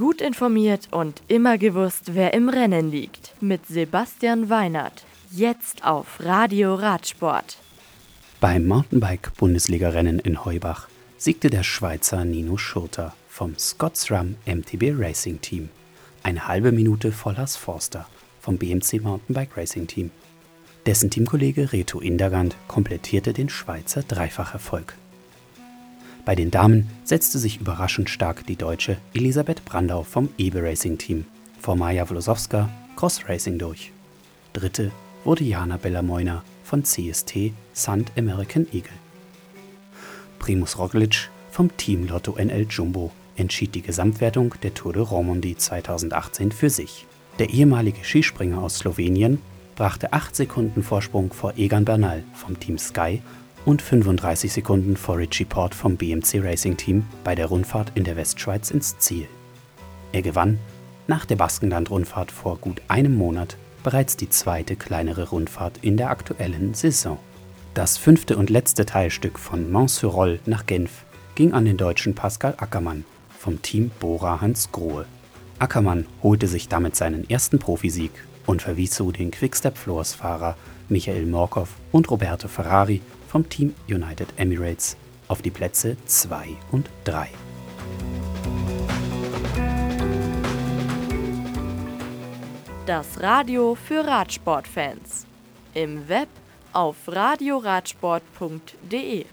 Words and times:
Gut 0.00 0.22
informiert 0.22 0.88
und 0.92 1.20
immer 1.28 1.58
gewusst, 1.58 2.14
wer 2.14 2.32
im 2.32 2.48
Rennen 2.48 2.90
liegt. 2.90 3.34
Mit 3.42 3.66
Sebastian 3.66 4.48
Weinert. 4.48 5.04
Jetzt 5.30 5.84
auf 5.84 6.20
Radio 6.20 6.74
Radsport. 6.74 7.58
Beim 8.40 8.66
Mountainbike-Bundesliga-Rennen 8.66 10.18
in 10.18 10.42
Heubach 10.46 10.88
siegte 11.18 11.50
der 11.50 11.64
Schweizer 11.64 12.24
Nino 12.24 12.56
Schurter 12.56 13.14
vom 13.28 13.58
Scotsram 13.58 14.36
MTB 14.46 14.94
Racing 14.96 15.42
Team. 15.42 15.68
Eine 16.22 16.48
halbe 16.48 16.72
Minute 16.72 17.12
vor 17.12 17.34
Lars 17.34 17.56
Forster 17.56 18.08
vom 18.40 18.56
BMC 18.56 19.02
Mountainbike 19.02 19.54
Racing 19.54 19.86
Team. 19.86 20.10
Dessen 20.86 21.10
Teamkollege 21.10 21.74
Reto 21.74 22.00
Indergand 22.00 22.56
komplettierte 22.68 23.34
den 23.34 23.50
Schweizer 23.50 24.02
Dreifacherfolg. 24.02 24.96
Bei 26.30 26.36
den 26.36 26.52
Damen 26.52 26.88
setzte 27.02 27.40
sich 27.40 27.60
überraschend 27.60 28.08
stark 28.08 28.46
die 28.46 28.54
Deutsche 28.54 28.98
Elisabeth 29.14 29.64
Brandau 29.64 30.04
vom 30.04 30.28
Ebe 30.38 30.62
Racing 30.62 30.96
Team 30.96 31.24
vor 31.58 31.74
Maja 31.74 32.06
Vlosowska 32.06 32.70
Cross 32.94 33.28
Racing 33.28 33.58
durch. 33.58 33.90
Dritte 34.52 34.92
wurde 35.24 35.42
Jana 35.42 35.76
Bellamoina 35.76 36.44
von 36.62 36.84
CST 36.84 37.50
Sand 37.72 38.12
American 38.16 38.68
Eagle. 38.72 38.92
Primus 40.38 40.78
Roglic 40.78 41.30
vom 41.50 41.76
Team 41.76 42.06
Lotto 42.06 42.36
NL 42.38 42.68
Jumbo 42.70 43.10
entschied 43.34 43.74
die 43.74 43.82
Gesamtwertung 43.82 44.54
der 44.62 44.72
Tour 44.72 44.92
de 44.92 45.02
Romandie 45.02 45.56
2018 45.56 46.52
für 46.52 46.70
sich. 46.70 47.06
Der 47.40 47.50
ehemalige 47.50 48.04
Skispringer 48.04 48.62
aus 48.62 48.78
Slowenien 48.78 49.40
brachte 49.74 50.12
8 50.12 50.36
Sekunden 50.36 50.84
Vorsprung 50.84 51.32
vor 51.32 51.54
Egan 51.56 51.84
Bernal 51.84 52.22
vom 52.34 52.60
Team 52.60 52.78
Sky 52.78 53.20
und 53.64 53.82
35 53.82 54.52
Sekunden 54.52 54.96
vor 54.96 55.18
Richie 55.18 55.44
Port 55.44 55.74
vom 55.74 55.96
BMC 55.96 56.40
Racing 56.42 56.76
Team 56.76 57.06
bei 57.24 57.34
der 57.34 57.46
Rundfahrt 57.46 57.92
in 57.94 58.04
der 58.04 58.16
Westschweiz 58.16 58.70
ins 58.70 58.98
Ziel. 58.98 59.26
Er 60.12 60.22
gewann 60.22 60.58
nach 61.06 61.24
der 61.24 61.36
Baskenland-Rundfahrt 61.36 62.30
vor 62.32 62.58
gut 62.58 62.82
einem 62.88 63.16
Monat 63.16 63.56
bereits 63.82 64.16
die 64.16 64.28
zweite 64.28 64.76
kleinere 64.76 65.28
Rundfahrt 65.30 65.78
in 65.82 65.96
der 65.96 66.10
aktuellen 66.10 66.74
Saison. 66.74 67.18
Das 67.74 67.96
fünfte 67.96 68.36
und 68.36 68.50
letzte 68.50 68.86
Teilstück 68.86 69.38
von 69.38 69.70
Mont-sur-Roll 69.70 70.40
nach 70.46 70.66
Genf 70.66 71.04
ging 71.34 71.52
an 71.52 71.64
den 71.64 71.76
deutschen 71.76 72.14
Pascal 72.14 72.54
Ackermann 72.58 73.04
vom 73.38 73.62
Team 73.62 73.90
Bora 74.00 74.40
Hans 74.40 74.70
Grohe. 74.72 75.06
Ackermann 75.58 76.06
holte 76.22 76.46
sich 76.46 76.68
damit 76.68 76.96
seinen 76.96 77.28
ersten 77.28 77.58
Profisieg 77.58 78.12
und 78.50 78.62
verwies 78.62 78.96
so 78.96 79.12
den 79.12 79.30
Quickstep-Floors-Fahrer 79.30 80.56
Michael 80.88 81.26
Morkov 81.26 81.68
und 81.92 82.10
Roberto 82.10 82.48
Ferrari 82.48 83.00
vom 83.28 83.48
Team 83.48 83.76
United 83.88 84.26
Emirates 84.36 84.96
auf 85.28 85.40
die 85.40 85.52
Plätze 85.52 85.96
2 86.06 86.48
und 86.72 86.90
3. 87.04 87.28
Das 92.86 93.20
Radio 93.20 93.76
für 93.76 94.04
Radsportfans. 94.04 95.26
Im 95.74 96.08
Web 96.08 96.28
auf 96.72 96.96
radioradsport.de 97.06 99.26